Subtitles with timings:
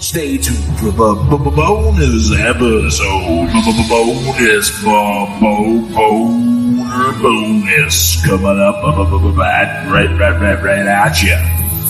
[0.00, 1.14] Stay tuned for the
[1.54, 3.48] bonus episode.
[3.88, 8.76] Bonus, b- bo- boner bonus coming up
[9.36, 11.36] right, right, right, right at you.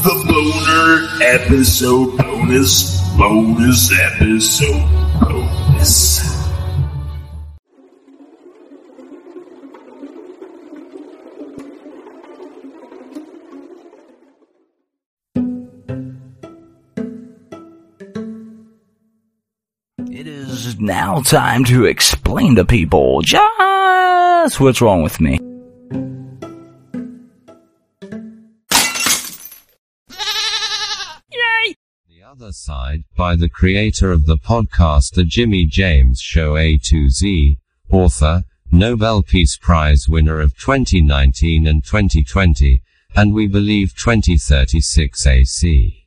[0.02, 4.88] The boner episode bonus, bonus episode
[5.20, 6.27] bonus.
[20.88, 25.38] Now time to explain to people just what's wrong with me.
[31.30, 31.74] Yay!
[32.08, 37.10] The Other Side, by the creator of the podcast The Jimmy James Show A to
[37.10, 37.58] Z,
[37.90, 42.80] author, Nobel Peace Prize winner of 2019 and 2020,
[43.14, 46.06] and we believe 2036 AC.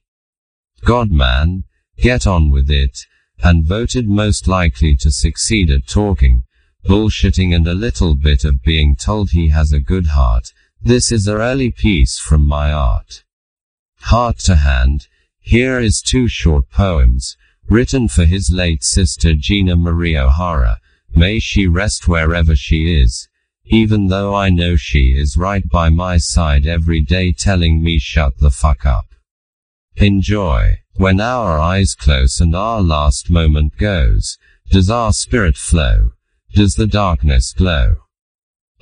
[0.84, 1.66] Godman,
[1.98, 3.06] get on with it,
[3.44, 6.44] and voted most likely to succeed at talking,
[6.86, 10.54] bullshitting and a little bit of being told he has a good heart.
[10.82, 13.24] This is a early piece from my art.
[14.00, 15.08] Heart to hand,
[15.40, 17.38] here is two short poems,
[17.70, 20.80] written for his late sister Gina Marie O'Hara.
[21.16, 23.28] May she rest wherever she is,
[23.66, 28.38] even though I know she is right by my side every day telling me shut
[28.40, 29.11] the fuck up.
[29.98, 30.78] Enjoy.
[30.96, 34.38] When our eyes close and our last moment goes,
[34.70, 36.12] does our spirit flow?
[36.54, 37.98] Does the darkness glow?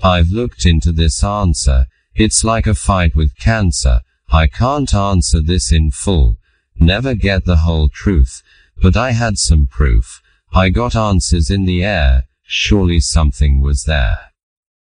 [0.04, 4.02] I've looked into this answer, it's like a fight with cancer.
[4.32, 6.38] I can't answer this in full,
[6.76, 8.44] never get the whole truth,
[8.82, 10.22] but I had some proof.
[10.54, 14.32] I got answers in the air, surely something was there.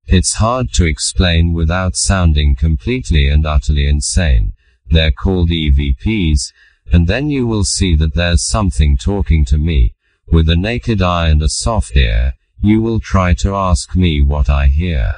[0.05, 4.53] It's hard to explain without sounding completely and utterly insane.
[4.93, 6.53] They're called EVPs,
[6.91, 9.95] and then you will see that there's something talking to me.
[10.27, 14.51] With a naked eye and a soft ear, you will try to ask me what
[14.51, 15.15] I hear.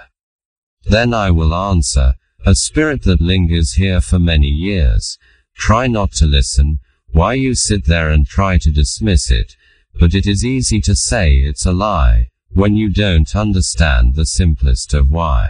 [0.86, 2.14] Then I will answer,
[2.45, 5.17] a spirit that lingers here for many years.
[5.55, 6.80] Try not to listen,
[7.11, 9.58] why you sit there and try to dismiss it,
[9.99, 14.94] but it is easy to say it's a lie, when you don't understand the simplest
[14.94, 15.49] of why.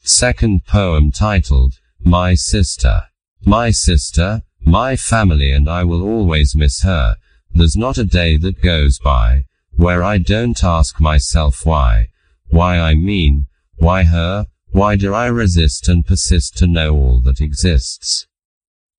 [0.00, 3.02] Second poem titled, My Sister.
[3.48, 7.14] My sister, my family and I will always miss her.
[7.54, 12.08] There's not a day that goes by, where I don't ask myself why.
[12.48, 13.46] Why I mean,
[13.76, 14.46] why her?
[14.70, 18.26] Why do I resist and persist to know all that exists?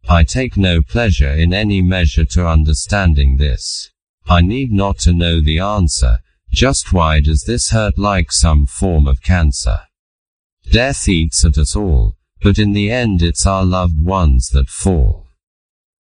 [0.08, 3.92] I take no pleasure in any measure to understanding this.
[4.28, 6.20] I need not to know the answer,
[6.54, 9.80] just why does this hurt like some form of cancer?
[10.72, 15.28] Death eats at us all, but in the end it's our loved ones that fall.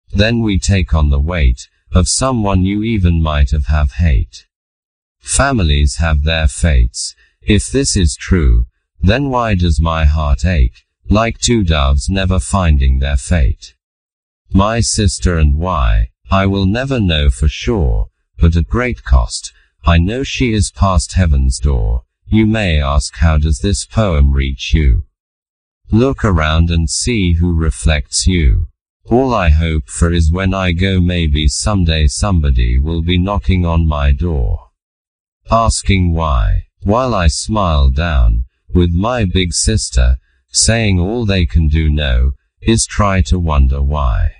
[0.09, 4.45] Then we take on the weight, of someone you even might have have hate.
[5.19, 7.15] Families have their fates.
[7.41, 8.65] If this is true,
[9.01, 13.75] then why does my heart ache, like two doves never finding their fate?
[14.51, 19.53] My sister and why, I will never know for sure, but at great cost,
[19.85, 22.03] I know she is past heaven's door.
[22.27, 25.06] You may ask how does this poem reach you?
[25.91, 28.67] Look around and see who reflects you.
[29.05, 33.87] All I hope for is when I go maybe someday somebody will be knocking on
[33.87, 34.71] my door.
[35.49, 38.43] Asking why, while I smile down,
[38.73, 40.17] with my big sister,
[40.51, 44.33] saying all they can do no, is try to wonder why.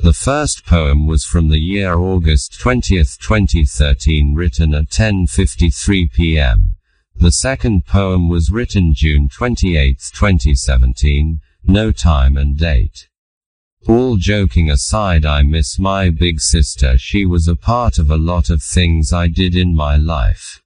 [0.00, 6.76] The first poem was from the year August 20th, 2013 written at 10.53 pm.
[7.20, 13.08] The second poem was written June 28, 2017, no time and date.
[13.88, 16.96] All joking aside, I miss my big sister.
[16.96, 20.62] She was a part of a lot of things I did in my life.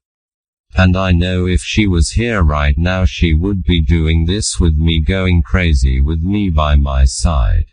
[0.74, 4.76] And I know if she was here right now, she would be doing this with
[4.76, 7.64] me, going crazy with me by my side.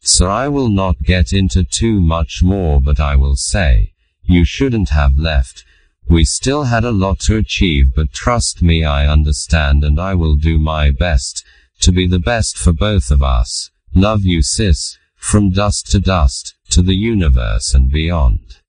[0.00, 3.92] So I will not get into too much more, but I will say,
[4.24, 5.64] you shouldn't have left.
[6.08, 10.36] We still had a lot to achieve, but trust me, I understand and I will
[10.36, 11.44] do my best
[11.80, 13.70] to be the best for both of us.
[13.94, 18.60] Love you, sis, from dust to dust, to the universe and beyond.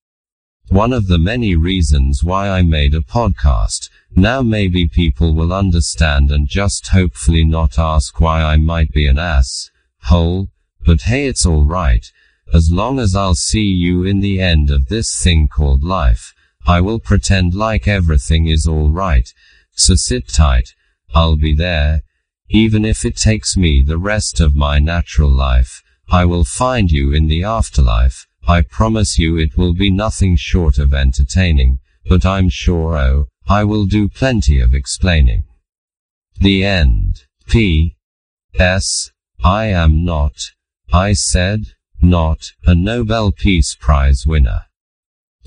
[0.69, 3.89] One of the many reasons why I made a podcast.
[4.15, 9.19] Now maybe people will understand and just hopefully not ask why I might be an
[9.19, 9.69] ass.
[10.03, 10.49] Hole.
[10.85, 12.11] But hey, it's alright.
[12.53, 16.33] As long as I'll see you in the end of this thing called life.
[16.65, 19.33] I will pretend like everything is alright.
[19.71, 20.69] So sit tight.
[21.13, 22.01] I'll be there.
[22.49, 25.81] Even if it takes me the rest of my natural life.
[26.09, 28.27] I will find you in the afterlife.
[28.47, 33.63] I promise you it will be nothing short of entertaining, but I'm sure oh, I
[33.63, 35.43] will do plenty of explaining.
[36.39, 37.23] The end.
[37.47, 37.95] P.
[38.59, 39.11] S.
[39.43, 40.51] I am not,
[40.93, 44.61] I said, not, a Nobel Peace Prize winner.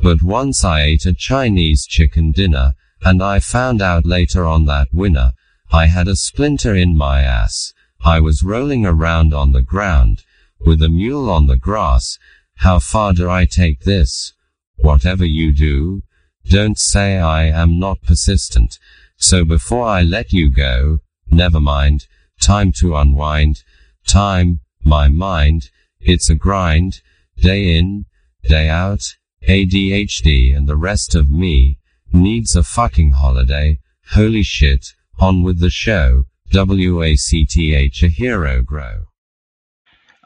[0.02, 4.88] But once I ate a Chinese chicken dinner, and I found out later on that
[4.92, 5.32] winner,
[5.72, 7.72] I had a splinter in my ass.
[8.04, 10.22] I was rolling around on the ground,
[10.60, 12.18] with a mule on the grass.
[12.56, 14.32] How far do I take this?
[14.76, 16.02] Whatever you do,
[16.48, 18.78] don't say I am not persistent.
[19.16, 21.00] So before I let you go,
[21.30, 22.06] never mind,
[22.40, 23.62] time to unwind,
[24.06, 25.70] time, my mind,
[26.00, 27.00] it's a grind,
[27.36, 28.04] day in,
[28.44, 29.16] day out,
[29.48, 31.78] ADHD and the rest of me,
[32.12, 33.78] needs a fucking holiday,
[34.10, 39.06] holy shit, on with the show, WACTH a hero grow.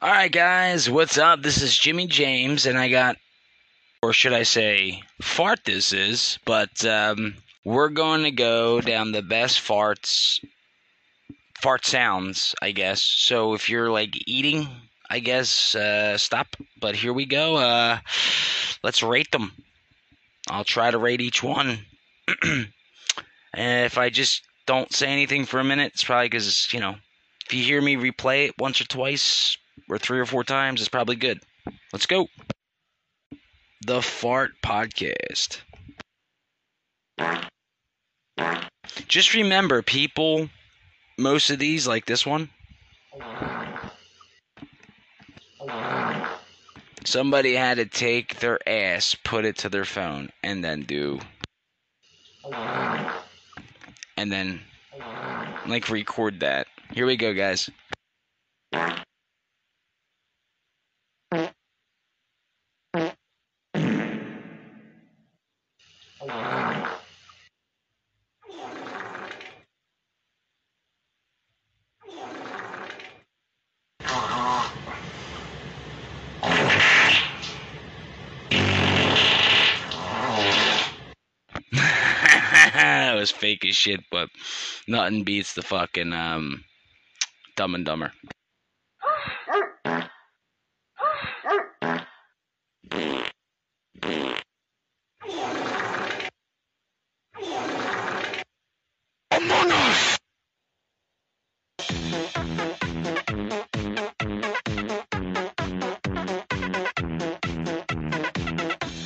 [0.02, 1.42] Alright, guys, what's up?
[1.42, 3.16] This is Jimmy James, and I got,
[4.02, 7.34] or should I say, fart this is, but um,
[7.64, 10.42] we're going to go down the best farts,
[11.60, 13.02] fart sounds, I guess.
[13.02, 14.68] So if you're like eating,
[15.10, 16.56] I guess uh, stop.
[16.80, 17.56] But here we go.
[17.56, 17.98] Uh,
[18.84, 19.52] let's rate them.
[20.48, 21.80] I'll try to rate each one.
[22.42, 22.66] and
[23.54, 26.94] if I just don't say anything for a minute, it's probably because, you know,
[27.46, 29.58] if you hear me replay it once or twice
[29.88, 31.40] or three or four times, it's probably good.
[31.92, 32.28] Let's go.
[33.84, 35.58] The Fart Podcast.
[39.08, 40.48] Just remember, people,
[41.18, 42.50] most of these, like this one,
[47.10, 51.18] somebody had to take their ass, put it to their phone, and then do.
[54.16, 54.60] And then,
[55.66, 56.68] like, record that.
[56.92, 57.68] Here we go, guys.
[66.26, 66.59] that
[83.20, 84.30] was fake as shit, but
[84.88, 86.64] nothing beats the fucking um,
[87.54, 88.12] Dumb and Dumber.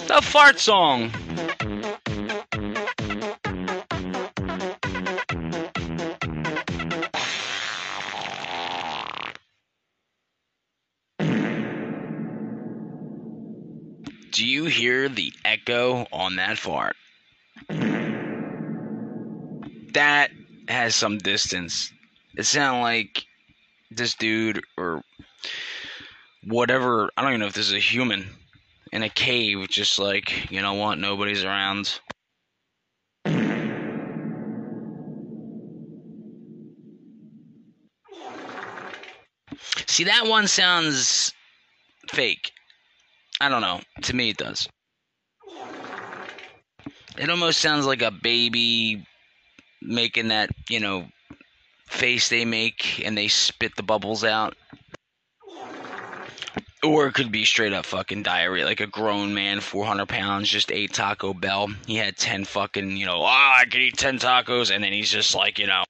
[0.06, 1.10] The fart song.
[16.24, 16.96] On that fart?
[19.92, 20.30] That
[20.68, 21.92] has some distance.
[22.36, 23.24] It sounded like
[23.90, 25.02] this dude or
[26.44, 27.10] whatever.
[27.16, 28.26] I don't even know if this is a human
[28.92, 32.00] in a cave, just like, you know what, nobody's around.
[39.86, 41.32] See, that one sounds
[42.10, 42.50] fake.
[43.40, 43.80] I don't know.
[44.02, 44.68] To me, it does.
[47.16, 49.06] It almost sounds like a baby
[49.80, 51.06] making that, you know,
[51.86, 54.56] face they make and they spit the bubbles out.
[56.82, 58.64] Or it could be straight up fucking diarrhea.
[58.64, 61.68] Like a grown man, 400 pounds, just ate Taco Bell.
[61.86, 64.74] He had 10 fucking, you know, ah, I could eat 10 tacos.
[64.74, 65.84] And then he's just like, you know.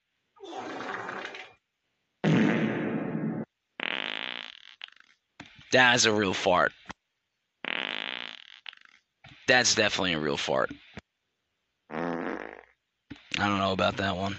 [5.73, 6.73] That's a real fart.
[9.49, 10.71] That's definitely a real fart.
[13.39, 14.37] I don't know about that one.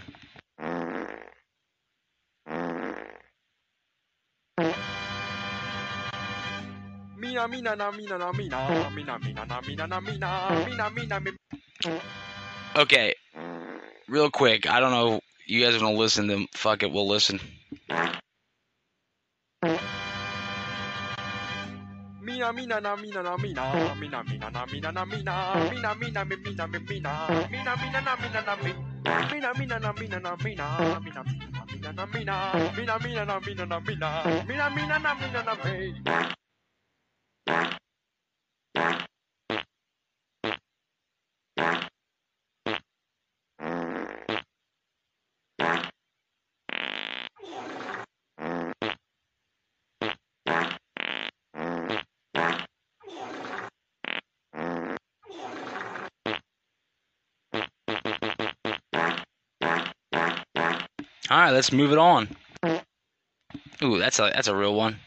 [7.18, 10.30] Mina mina na mina na mina mina mina na mina na mina
[10.66, 12.02] mina mina mi-
[12.76, 13.14] Okay,
[14.08, 14.68] real quick.
[14.70, 15.20] I don't know.
[15.48, 16.28] You guys want to listen?
[16.28, 17.40] Then fuck it, we'll listen.
[22.36, 23.64] Mina na mina na mina
[23.96, 28.56] mina na mina na mina mina mina mi mina mi mina mina na mina na
[28.58, 28.74] mi
[29.32, 30.66] mina mina na mina na mina
[31.00, 31.24] mina
[31.72, 32.36] mina na mina
[33.06, 35.96] mina na mina na mina mina na mina na mi
[61.30, 62.28] All right, let's move it on.
[63.84, 64.98] Ooh, that's a that's a real one.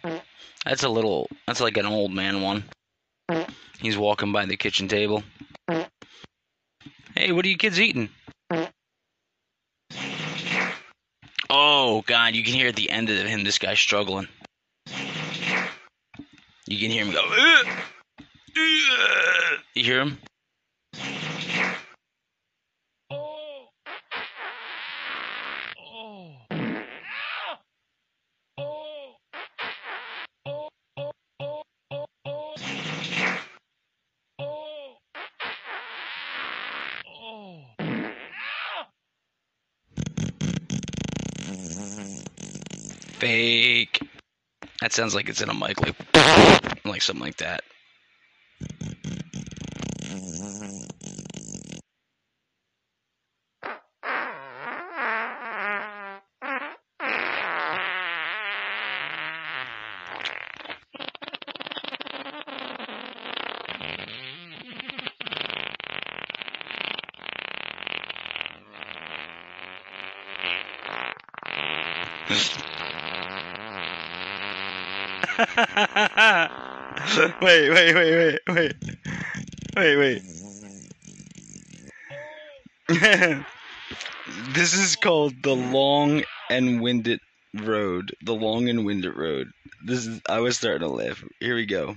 [0.65, 1.29] That's a little.
[1.47, 2.65] That's like an old man one.
[3.81, 5.23] He's walking by the kitchen table.
[7.15, 8.11] Hey, what are you kids eating?
[11.51, 14.29] Oh God, you can hear at the end of him this guy's struggling.
[16.67, 17.25] You can hear him go.
[17.25, 17.67] "Ugh,
[18.57, 20.19] ugh." You hear him?
[44.89, 45.95] That sounds like it's in a mic, like,
[46.87, 47.63] like something like that.
[77.43, 78.75] wait, wait, wait, wait, wait,
[79.77, 80.23] wait, wait.
[84.55, 87.21] this is called the long and winded
[87.55, 88.13] road.
[88.23, 89.49] The long and winded road.
[89.85, 90.21] This is.
[90.29, 91.23] I was starting to laugh.
[91.41, 91.95] Here we go.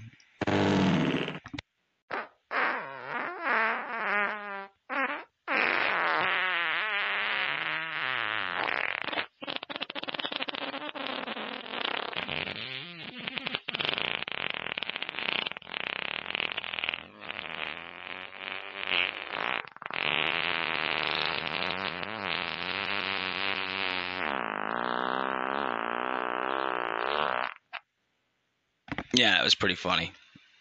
[29.52, 30.14] Was pretty funny.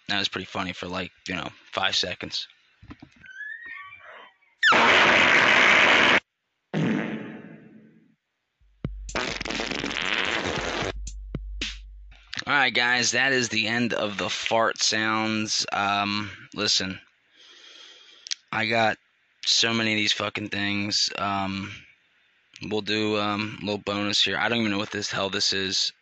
[0.08, 2.48] That was pretty funny for like you know five seconds.
[12.46, 15.64] All right, guys, that is the end of the fart sounds.
[15.72, 16.98] Um, listen,
[18.50, 18.98] I got
[19.46, 21.10] so many of these fucking things.
[21.16, 21.70] Um,
[22.68, 24.36] we'll do um, a little bonus here.
[24.36, 25.92] I don't even know what this hell this is.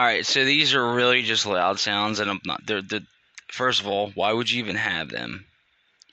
[0.00, 2.66] All right, so these are really just loud sounds, and I'm not.
[2.66, 3.04] They're the.
[3.52, 5.44] First of all, why would you even have them?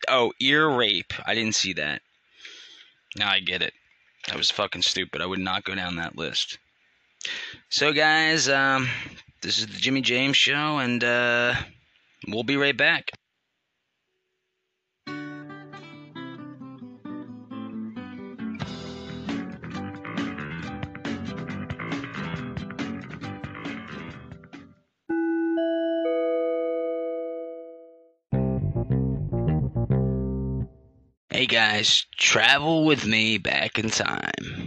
[0.09, 1.13] Oh, ear rape.
[1.25, 2.01] I didn't see that.
[3.15, 3.71] Now I get it.
[4.27, 5.21] That was fucking stupid.
[5.21, 6.57] I would not go down that list.
[7.69, 8.89] So, guys, um,
[9.41, 11.53] this is the Jimmy James Show, and uh,
[12.27, 13.11] we'll be right back.
[31.37, 34.66] Hey guys, travel with me back in time.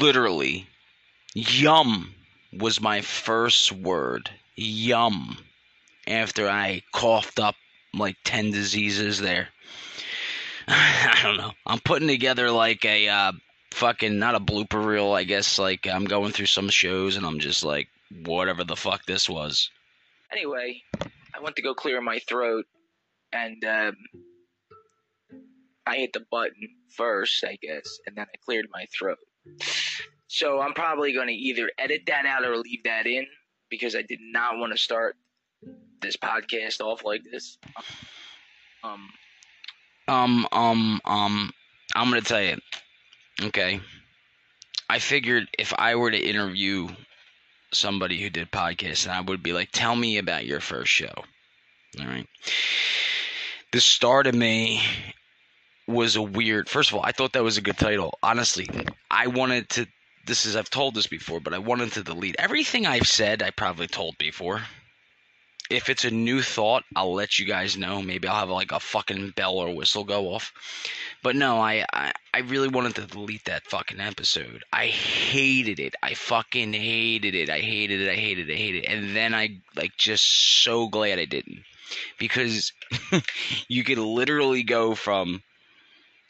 [0.00, 0.66] Literally
[1.34, 2.14] yum
[2.52, 4.30] was my first word.
[4.54, 5.38] Yum.
[6.06, 7.56] After I coughed up
[7.92, 9.48] like 10 diseases there.
[10.68, 11.52] I don't know.
[11.66, 13.32] I'm putting together like a uh,
[13.72, 17.38] fucking not a blooper reel, I guess like I'm going through some shows and I'm
[17.38, 17.88] just like
[18.24, 19.70] whatever the fuck this was.
[20.32, 22.66] Anyway, I went to go clear my throat,
[23.32, 23.96] and um,
[25.86, 29.18] I hit the button first, I guess, and then I cleared my throat.
[30.28, 33.26] So I'm probably going to either edit that out or leave that in
[33.70, 35.16] because I did not want to start
[36.00, 37.58] this podcast off like this.
[38.84, 39.08] Um,
[40.08, 41.52] Um, um, um,
[41.94, 42.58] I'm gonna tell you.
[43.42, 43.80] Okay.
[44.88, 46.88] I figured if I were to interview
[47.72, 51.12] somebody who did podcasts, and I would be like, tell me about your first show.
[51.98, 52.28] All right.
[53.72, 54.80] The start of me
[55.86, 56.68] was a weird.
[56.68, 58.18] First of all, I thought that was a good title.
[58.22, 58.68] Honestly,
[59.10, 59.86] I wanted to.
[60.26, 63.42] This is I've told this before, but I wanted to delete everything I've said.
[63.42, 64.62] I probably told before.
[65.68, 68.00] if it's a new thought, I'll let you guys know.
[68.02, 70.52] Maybe I'll have like a fucking bell or whistle go off.
[71.22, 74.62] But no, I, I I really wanted to delete that fucking episode.
[74.72, 75.94] I hated it.
[76.02, 77.50] I fucking hated it.
[77.50, 78.08] I hated it.
[78.10, 78.52] I hated it.
[78.52, 78.88] I hated it.
[78.88, 80.24] And then I like just
[80.62, 81.62] so glad I didn't.
[82.18, 82.72] Because
[83.68, 85.42] you could literally go from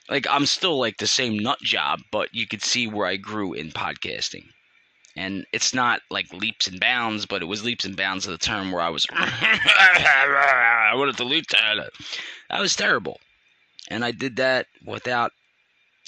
[0.08, 3.52] like I'm still like the same nut job, but you could see where I grew
[3.52, 4.46] in podcasting.
[5.16, 8.38] And it's not like leaps and bounds, but it was leaps and bounds of the
[8.38, 11.90] term where I was I wanted to delete that.
[12.50, 13.18] That was terrible.
[13.88, 15.32] And I did that without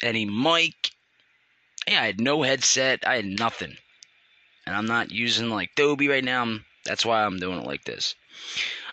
[0.02, 0.90] any mic.
[1.88, 3.06] Yeah, I had no headset.
[3.06, 3.76] I had nothing.
[4.66, 6.58] And I'm not using like Dolby right now.
[6.84, 8.14] That's why I'm doing it like this.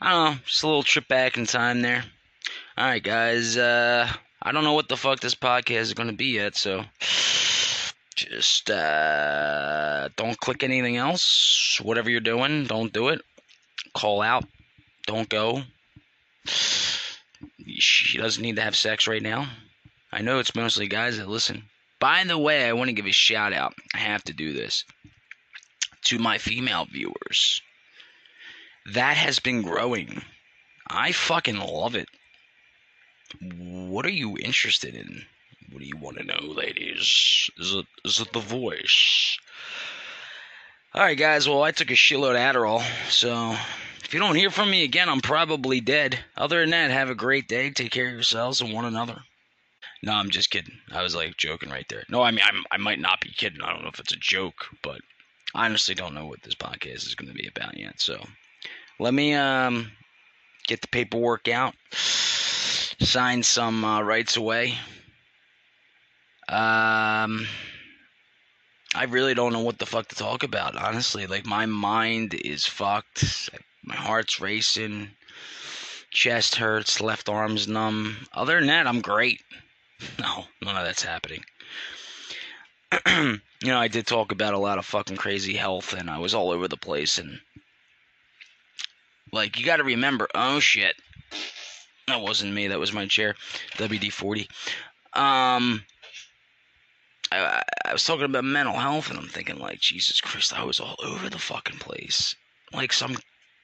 [0.01, 2.05] I don't know, just a little trip back in time there.
[2.77, 3.57] All right, guys.
[3.57, 4.11] Uh,
[4.47, 6.85] I don't know what the fuck this podcast is going to be yet, so
[8.15, 11.81] just uh, don't click anything else.
[11.81, 13.21] Whatever you're doing, don't do it.
[13.95, 14.45] Call out.
[15.07, 15.63] Don't go.
[16.45, 19.47] She doesn't need to have sex right now.
[20.11, 21.63] I know it's mostly guys that listen.
[21.99, 23.73] By the way, I want to give a shout out.
[23.95, 24.85] I have to do this
[26.03, 27.63] to my female viewers.
[28.93, 30.21] That has been growing.
[30.87, 32.09] I fucking love it.
[33.41, 35.25] What are you interested in?
[35.71, 37.49] What do you want to know, ladies?
[37.57, 39.37] Is it is it the voice?
[40.93, 41.49] All right, guys.
[41.49, 43.55] Well, I took a shitload of Adderall, so
[44.03, 46.19] if you don't hear from me again, I'm probably dead.
[46.37, 47.71] Other than that, have a great day.
[47.71, 49.21] Take care of yourselves and one another.
[50.03, 50.77] No, I'm just kidding.
[50.91, 52.03] I was like joking right there.
[52.09, 53.61] No, I mean I'm, I might not be kidding.
[53.61, 55.01] I don't know if it's a joke, but
[55.55, 57.99] I honestly don't know what this podcast is going to be about yet.
[57.99, 58.23] So
[58.99, 59.91] let me um
[60.67, 61.73] get the paperwork out,
[62.99, 64.77] sign some uh, rights away.
[66.47, 67.47] Um,
[68.93, 70.75] I really don't know what the fuck to talk about.
[70.75, 73.49] Honestly, like my mind is fucked.
[73.83, 75.11] My heart's racing,
[76.11, 78.27] chest hurts, left arm's numb.
[78.33, 79.41] Other than that, I'm great.
[80.19, 81.45] No, none of that's happening.
[83.07, 86.33] you know, I did talk about a lot of fucking crazy health, and I was
[86.33, 87.17] all over the place.
[87.17, 87.39] And
[89.31, 90.95] like, you got to remember, oh shit,
[92.07, 92.67] that wasn't me.
[92.67, 93.35] That was my chair,
[93.77, 94.47] WD forty.
[95.13, 95.83] Um,
[97.31, 100.79] I, I was talking about mental health, and I'm thinking like, Jesus Christ, I was
[100.79, 102.35] all over the fucking place.
[102.73, 103.17] Like some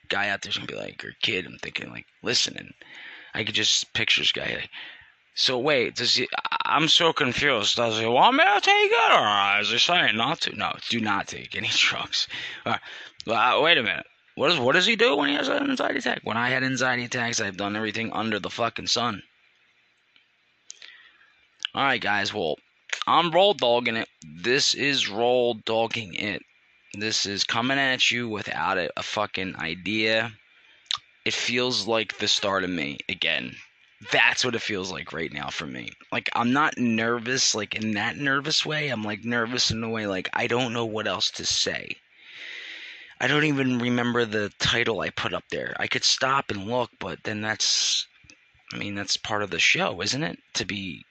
[0.09, 1.45] guy out there's gonna be like, your kid.
[1.45, 2.73] I'm thinking like, listen, and
[3.33, 4.55] I could just picture this guy.
[4.55, 4.69] Like,
[5.35, 6.27] so wait, does he?
[6.65, 7.77] I'm so confused.
[7.77, 10.55] Does he want me to take it, or is he saying not to?
[10.55, 12.27] No, do not take any drugs.
[12.65, 12.77] Uh,
[13.27, 14.05] uh, wait a minute.
[14.35, 16.21] What is what does he do when he has an anxiety attack?
[16.23, 19.23] When I had anxiety attacks, I've done everything under the fucking sun.
[21.75, 22.33] All right, guys.
[22.33, 22.55] Well,
[23.07, 24.07] I'm roll dogging it.
[24.23, 26.43] This is roll dogging it.
[26.93, 30.31] This is coming at you without a, a fucking idea.
[31.25, 33.55] It feels like the start of me again.
[34.11, 35.91] That's what it feels like right now for me.
[36.11, 38.89] Like I'm not nervous like in that nervous way.
[38.89, 41.97] I'm like nervous in the way like I don't know what else to say.
[43.21, 45.75] I don't even remember the title I put up there.
[45.79, 48.07] I could stop and look, but then that's
[48.73, 50.39] I mean that's part of the show, isn't it?
[50.55, 51.05] To be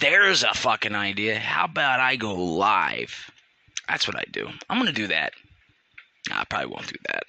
[0.00, 1.38] There's a fucking idea.
[1.38, 3.30] How about I go live?
[3.88, 4.48] That's what I do.
[4.68, 5.34] I'm gonna do that.
[6.32, 7.22] I probably won't do that.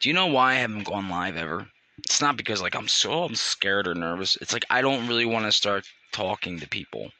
[0.00, 1.66] Do you know why I haven't gone live ever?
[2.04, 4.36] It's not because like I'm so I'm scared or nervous.
[4.42, 7.12] It's like I don't really want to start talking to people.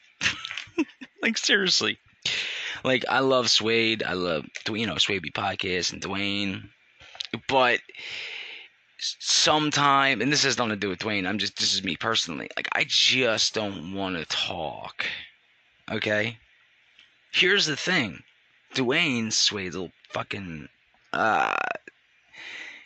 [1.22, 1.98] like seriously.
[2.84, 4.02] Like I love Suede.
[4.02, 6.68] I love you know Suede podcast and Dwayne,
[7.48, 7.80] but
[8.98, 11.26] sometime and this has nothing to do with Dwayne.
[11.26, 12.50] I'm just this is me personally.
[12.56, 15.06] Like I just don't want to talk.
[15.90, 16.38] Okay.
[17.32, 18.22] Here's the thing.
[18.74, 20.68] Dwayne Suede will fucking
[21.14, 21.56] uh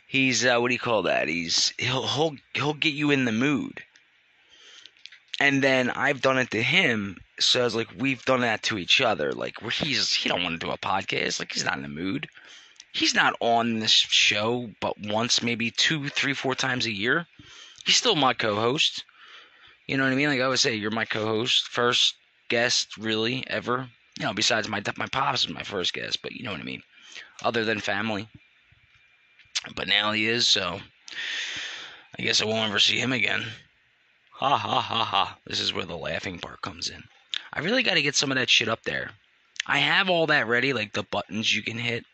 [0.06, 1.26] he's uh what do you call that?
[1.26, 3.82] He's he'll he'll he'll get you in the mood.
[5.40, 9.00] And then I've done it to him, so it's like we've done that to each
[9.00, 9.32] other.
[9.32, 11.88] Like where he's he don't want to do a podcast, like he's not in the
[11.88, 12.28] mood.
[12.92, 17.26] He's not on this show but once, maybe two, three, four times a year.
[17.84, 19.04] He's still my co-host.
[19.86, 20.28] You know what I mean?
[20.28, 22.16] Like I would say, you're my co-host, first
[22.48, 23.88] guest, really, ever.
[24.18, 26.64] You know, besides my my pops is my first guest, but you know what I
[26.64, 26.82] mean.
[27.44, 28.28] Other than family,
[29.76, 30.80] but now he is, so
[32.18, 33.46] I guess I won't ever see him again.
[34.38, 35.38] Ha ha ha ha.
[35.44, 37.02] This is where the laughing part comes in.
[37.52, 39.10] I really got to get some of that shit up there.
[39.66, 42.04] I have all that ready, like the buttons you can hit.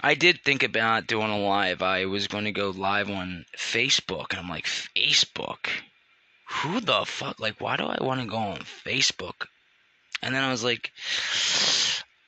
[0.00, 1.82] I did think about doing a live.
[1.82, 5.66] I was going to go live on Facebook, and I'm like, Facebook?
[6.50, 7.40] Who the fuck?
[7.40, 9.46] Like, why do I want to go on Facebook?
[10.22, 10.92] And then I was like,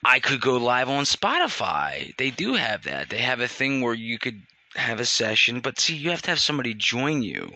[0.04, 2.16] I could go live on Spotify.
[2.16, 3.08] They do have that.
[3.08, 4.42] They have a thing where you could
[4.74, 7.52] have a session, but see, you have to have somebody join you.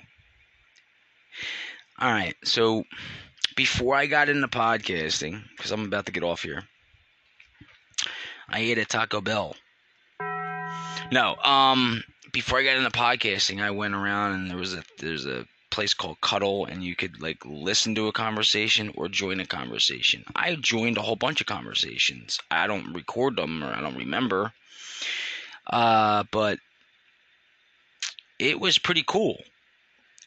[2.00, 2.84] All right, so
[3.56, 6.62] before I got into podcasting, because I'm about to get off here,
[8.48, 9.56] I ate at Taco Bell.
[11.10, 15.26] No, um, before I got into podcasting, I went around and there was a there's
[15.26, 19.46] a place called Cuddle, and you could like listen to a conversation or join a
[19.46, 20.22] conversation.
[20.36, 22.38] I joined a whole bunch of conversations.
[22.48, 24.52] I don't record them or I don't remember,
[25.66, 26.60] uh, but
[28.38, 29.38] it was pretty cool,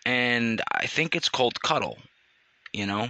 [0.06, 1.98] and I think it's called Cuddle.
[2.74, 3.10] You know,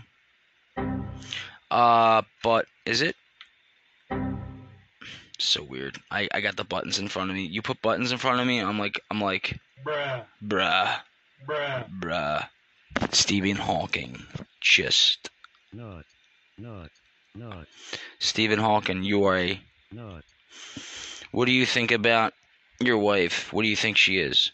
[1.69, 3.15] uh, but is it?
[5.38, 5.97] So weird.
[6.12, 7.45] I, I got the buttons in front of me.
[7.45, 8.60] You put buttons in front of me.
[8.60, 10.99] I'm like I'm like Bruh, bruh
[11.47, 11.89] bruh.
[11.99, 12.47] bruh.
[13.12, 14.23] Stephen Hawking.
[14.60, 15.30] Just
[15.73, 16.06] Not,
[16.58, 16.89] not,
[17.34, 17.65] not,
[18.19, 19.04] Stephen Hawking.
[19.04, 19.60] You are a.
[19.91, 20.23] not,
[21.32, 22.34] What do you think about
[22.80, 23.51] your wife?
[23.51, 24.51] What do you think she is?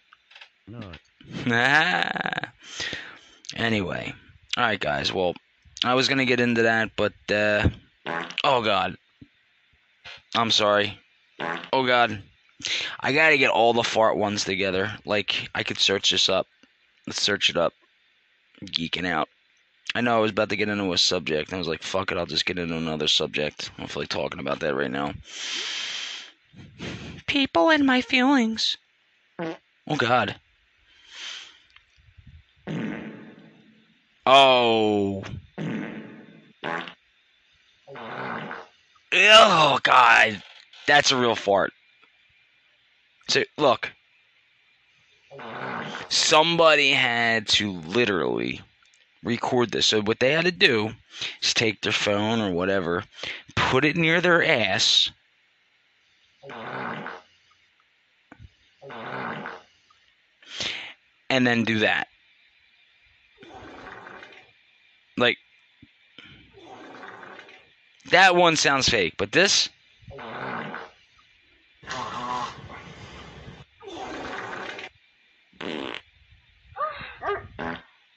[0.67, 1.00] not.
[3.56, 4.13] anyway,
[4.56, 5.12] all right, guys.
[5.12, 5.34] Well,
[5.84, 7.70] I was gonna get into that, but uh,
[8.44, 8.98] oh god,
[10.36, 11.00] I'm sorry.
[11.72, 12.22] Oh god,
[13.00, 14.92] I gotta get all the fart ones together.
[15.06, 16.48] Like I could search this up.
[17.06, 17.74] Let's search it up.
[18.66, 19.30] geeking out.
[19.96, 21.50] I know I was about to get into a subject.
[21.50, 23.72] and I was like, fuck it, I'll just get into another subject.
[23.76, 25.13] I don't feel like talking about that right now.
[27.26, 28.78] People and my feelings.
[29.40, 30.36] Oh God.
[34.25, 35.23] Oh.
[39.13, 40.43] Oh God.
[40.86, 41.71] That's a real fart.
[43.30, 43.91] So look.
[46.10, 48.62] Somebody had to literally
[49.23, 49.88] record this.
[49.88, 50.91] So what they had to do
[51.41, 53.03] is take their phone or whatever,
[53.56, 55.12] put it near their ass.
[61.30, 62.08] And then do that.
[65.17, 65.38] Like
[68.12, 69.69] that one sounds fake, but this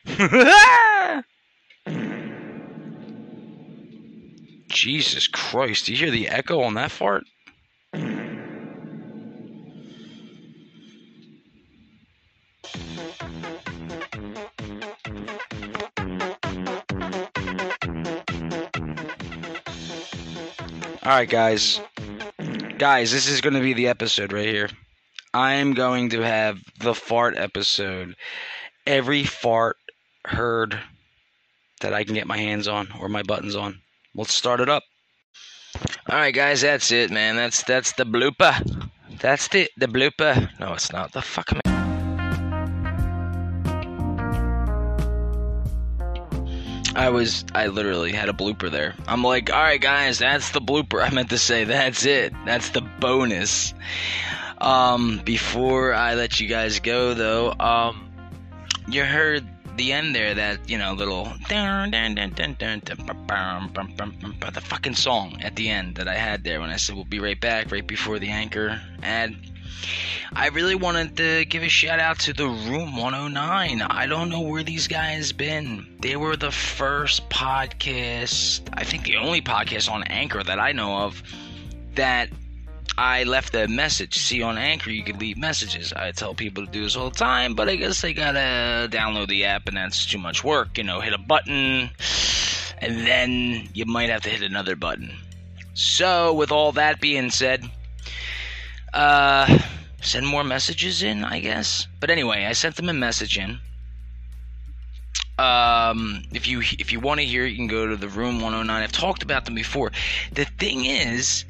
[4.69, 7.25] Jesus Christ, do you hear the echo on that fart?
[21.03, 21.81] Alright, guys.
[22.77, 24.69] Guys, this is going to be the episode right here.
[25.33, 28.17] I'm going to have the fart episode.
[28.87, 29.77] Every fart
[30.27, 30.79] heard
[31.81, 33.81] that I can get my hands on or my buttons on.
[34.15, 34.83] Let's start it up.
[36.09, 37.37] All right, guys, that's it, man.
[37.37, 38.91] That's that's the blooper.
[39.21, 40.51] That's the the blooper.
[40.59, 41.13] No, it's not.
[41.13, 41.70] The fuck am I?
[47.01, 48.95] I was I literally had a blooper there.
[49.09, 51.03] I'm like, all right, guys, that's the blooper.
[51.07, 52.35] I meant to say that's it.
[52.45, 53.73] That's the bonus.
[54.59, 58.13] Um, before I let you guys go, though, um,
[58.87, 61.33] you heard the end there that you know little
[64.53, 67.19] the fucking song at the end that I had there when I said we'll be
[67.19, 69.35] right back right before the anchor ad.
[70.33, 73.83] I really wanted to give a shout out to the Room 109.
[73.83, 75.97] I don't know where these guys been.
[76.01, 80.99] They were the first podcast, I think the only podcast on Anchor that I know
[80.99, 81.23] of
[81.97, 82.29] that
[82.97, 84.19] I left a message.
[84.19, 85.93] See, on Anchor, you can leave messages.
[85.93, 89.29] I tell people to do this all the time, but I guess they gotta download
[89.29, 90.79] the app, and that's too much work.
[90.79, 91.91] You know, hit a button,
[92.79, 95.17] and then you might have to hit another button.
[95.75, 97.65] So, with all that being said,
[98.93, 99.59] uh,
[100.01, 101.87] send more messages in, I guess.
[102.01, 103.59] But anyway, I sent them a message in.
[105.39, 108.83] Um, if you if you want to hear you can go to the Room 109.
[108.83, 109.91] I've talked about them before.
[110.33, 111.47] The thing is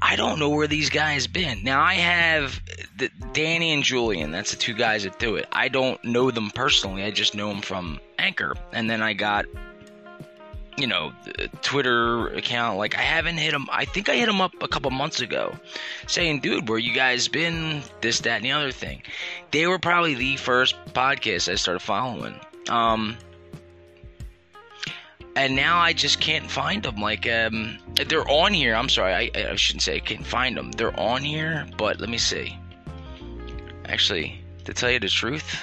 [0.00, 1.64] I don't know where these guys been.
[1.64, 2.60] Now I have
[2.96, 4.30] the, Danny and Julian.
[4.30, 5.46] That's the two guys that do it.
[5.52, 7.02] I don't know them personally.
[7.02, 8.54] I just know them from Anchor.
[8.72, 9.46] And then I got,
[10.78, 11.12] you know,
[11.62, 12.78] Twitter account.
[12.78, 13.66] Like I haven't hit them.
[13.70, 15.56] I think I hit them up a couple months ago,
[16.06, 17.82] saying, "Dude, where you guys been?
[18.00, 19.02] This, that, and the other thing."
[19.50, 22.38] They were probably the first podcast I started following.
[22.68, 23.16] Um,
[25.36, 26.96] and now I just can't find them.
[26.96, 28.74] Like, um, they're on here.
[28.74, 30.72] I'm sorry, I, I shouldn't say I can't find them.
[30.72, 32.58] They're on here, but let me see.
[33.86, 35.62] Actually, to tell you the truth,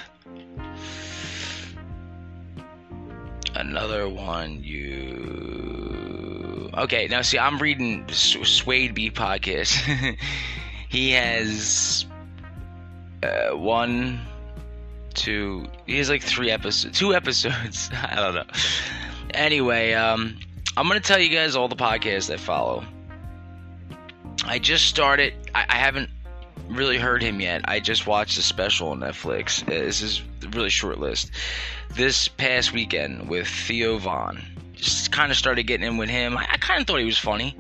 [3.56, 5.10] another one you.
[6.78, 10.18] okay, now see, I'm reading Suede B podcast.
[10.90, 12.06] he has
[13.24, 14.20] uh, one,
[15.14, 15.68] two.
[15.86, 17.90] He has like three episodes, two episodes.
[18.04, 18.46] I don't know.
[19.34, 20.38] Anyway, um,
[20.78, 22.84] I'm gonna tell you guys all the podcasts I follow.
[24.46, 25.34] I just started.
[25.54, 26.10] I, I haven't
[26.70, 27.62] really heard him yet.
[27.66, 29.64] I just watched a special on Netflix.
[29.64, 31.32] Uh, This is really short list.
[31.94, 34.42] This past weekend with Theo Von.
[34.74, 36.38] Just kind of started getting in with him.
[36.38, 37.58] I, I kind of thought he was funny.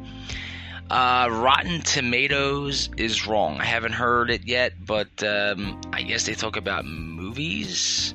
[0.89, 3.59] Uh, Rotten Tomatoes is wrong.
[3.59, 8.13] I haven't heard it yet, but um, I guess they talk about movies.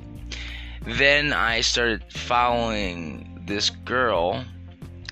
[0.86, 4.44] Then I started following this girl.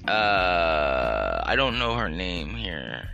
[0.07, 3.09] Uh, I don't know her name here.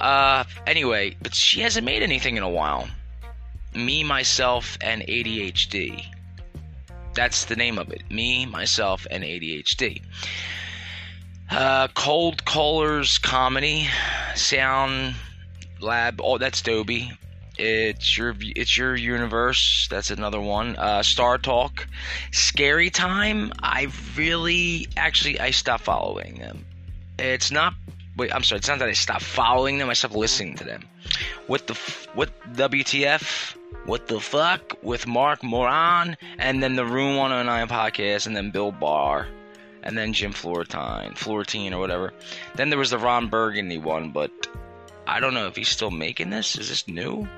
[0.00, 2.88] Uh, anyway, but she hasn't made anything in a while.
[3.74, 6.04] Me, myself, and ADHD.
[7.14, 8.02] That's the name of it.
[8.10, 10.02] Me, myself, and ADHD.
[11.50, 13.88] Uh, Cold Callers Comedy,
[14.34, 15.14] Sound
[15.80, 16.20] Lab.
[16.22, 17.12] Oh, that's Dobie.
[17.58, 19.88] It's your it's your universe.
[19.90, 20.76] That's another one.
[20.76, 21.86] Uh, Star Talk,
[22.32, 23.52] Scary Time.
[23.62, 26.66] I really actually I stopped following them.
[27.18, 27.74] It's not.
[28.16, 28.58] Wait, I'm sorry.
[28.58, 29.90] It's not that I stopped following them.
[29.90, 30.84] I stopped listening to them.
[31.46, 31.74] What the
[32.14, 33.56] what WTF?
[33.84, 38.72] What the fuck with Marc Maron and then the Room 109 podcast and then Bill
[38.72, 39.26] Burr
[39.82, 42.12] and then Jim Florentine, Florentine or whatever.
[42.56, 44.48] Then there was the Ron Burgundy one, but
[45.06, 46.56] I don't know if he's still making this.
[46.56, 47.28] Is this new?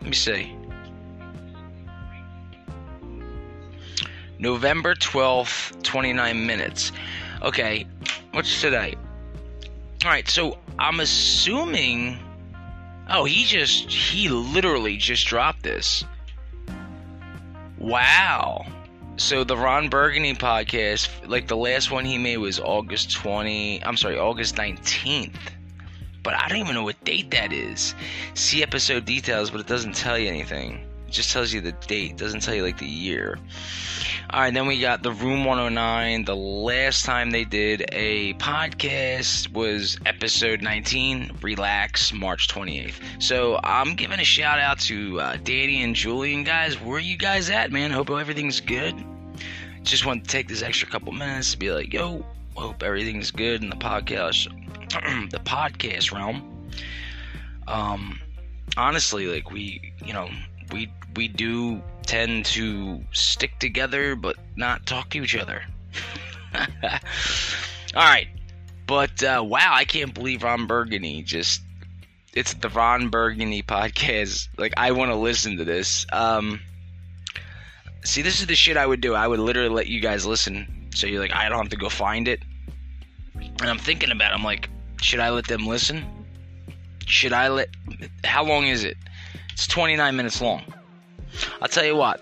[0.00, 0.55] Let me see.
[4.38, 6.92] November 12th, 29 minutes.
[7.42, 7.86] Okay,
[8.32, 8.94] what's today?
[10.04, 12.18] Alright, so I'm assuming.
[13.08, 13.90] Oh, he just.
[13.90, 16.04] He literally just dropped this.
[17.78, 18.66] Wow.
[19.16, 23.82] So the Ron Burgundy podcast, like the last one he made was August 20.
[23.84, 25.36] I'm sorry, August 19th.
[26.22, 27.94] But I don't even know what date that is.
[28.34, 30.84] See episode details, but it doesn't tell you anything.
[31.06, 33.38] It just tells you the date, it doesn't tell you like the year.
[34.32, 36.24] Alright, then we got the Room 109.
[36.24, 43.22] The last time they did a podcast was episode 19, Relax, March 28th.
[43.22, 46.74] So I'm giving a shout out to uh, Danny and Julian, guys.
[46.80, 47.92] Where you guys at, man?
[47.92, 48.96] Hope everything's good.
[49.84, 53.62] Just want to take this extra couple minutes to be like, yo, hope everything's good
[53.62, 54.48] in the podcast,
[55.30, 56.68] the podcast realm.
[57.68, 58.18] Um,
[58.76, 60.28] honestly, like we, you know,
[60.72, 65.62] we we do tend to stick together but not talk to each other.
[66.54, 68.28] All right,
[68.86, 71.62] but uh, wow, I can't believe Ron Burgundy just.
[72.34, 74.48] It's the Ron Burgundy podcast.
[74.58, 76.06] Like I want to listen to this.
[76.12, 76.60] Um,
[78.04, 79.14] see, this is the shit I would do.
[79.14, 81.88] I would literally let you guys listen, so you're like, I don't have to go
[81.88, 82.40] find it.
[83.34, 84.32] And I'm thinking about.
[84.32, 84.34] It.
[84.34, 84.68] I'm like,
[85.00, 86.04] should I let them listen?
[87.06, 87.68] Should I let?
[88.24, 88.96] How long is it?
[89.52, 90.62] It's 29 minutes long.
[91.60, 92.20] I'll tell you what.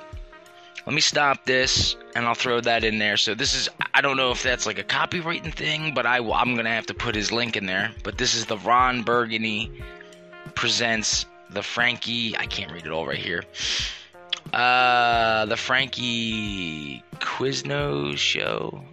[0.86, 3.16] Let me stop this and I'll throw that in there.
[3.16, 6.54] So this is I don't know if that's like a copywriting thing, but I I'm
[6.56, 7.92] gonna have to put his link in there.
[8.02, 9.72] But this is the Ron Burgundy
[10.54, 12.36] presents the Frankie.
[12.36, 13.44] I can't read it all right here.
[14.52, 18.84] Uh, the Frankie Quizno show.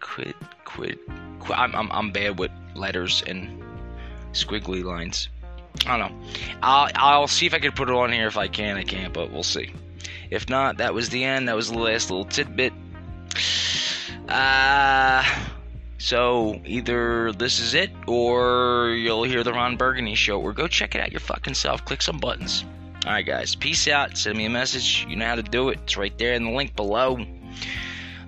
[0.00, 0.34] Quid
[0.64, 0.98] quid.
[1.40, 3.62] Qu- I'm, I'm I'm bad with letters and
[4.32, 5.28] squiggly lines.
[5.86, 6.26] I don't know.
[6.62, 8.26] I'll I'll see if I can put it on here.
[8.26, 9.72] If I can, I can't, but we'll see.
[10.30, 11.48] If not, that was the end.
[11.48, 12.72] That was the last little tidbit.
[14.28, 15.24] Uh
[15.98, 20.94] so either this is it or you'll hear the Ron Burgundy show or go check
[20.94, 21.84] it out your fucking self.
[21.84, 22.64] Click some buttons.
[23.04, 24.16] Alright guys, peace out.
[24.16, 25.06] Send me a message.
[25.08, 25.78] You know how to do it.
[25.84, 27.18] It's right there in the link below.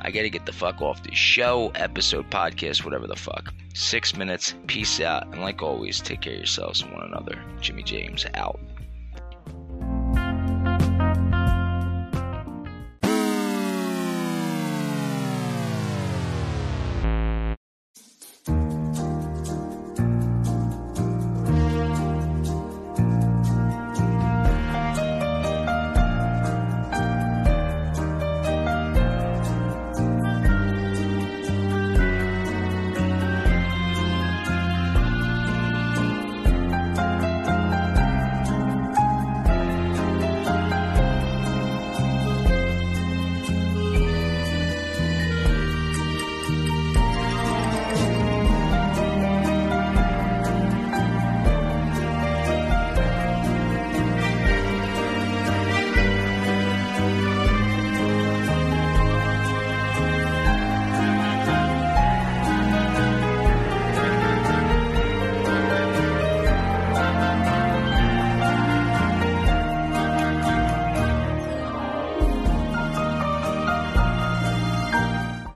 [0.01, 3.53] I gotta get the fuck off this show, episode, podcast, whatever the fuck.
[3.75, 4.55] Six minutes.
[4.67, 5.25] Peace out.
[5.27, 7.41] And like always, take care of yourselves and one another.
[7.61, 8.61] Jimmy James out.